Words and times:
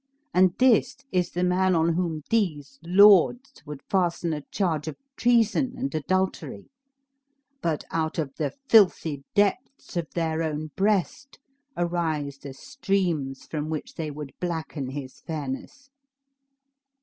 And 0.33 0.55
this 0.57 0.97
is 1.11 1.29
the 1.29 1.43
man 1.43 1.75
on 1.75 1.93
whom 1.93 2.23
these 2.31 2.79
lords 2.81 3.61
would 3.67 3.83
fasten 3.87 4.33
a 4.33 4.41
charge 4.49 4.87
of 4.87 4.97
treason 5.15 5.75
and 5.77 5.93
adultery! 5.93 6.71
But 7.61 7.83
out 7.91 8.17
of 8.17 8.33
the 8.37 8.51
filthy 8.67 9.23
depths 9.35 9.95
of 9.95 10.07
their 10.15 10.41
own 10.41 10.71
breast 10.75 11.37
arise 11.77 12.39
the 12.39 12.55
streams 12.55 13.45
from 13.45 13.69
which 13.69 13.93
they 13.93 14.09
would 14.09 14.33
blacked 14.39 14.71
his 14.73 15.19
fairness." 15.19 15.91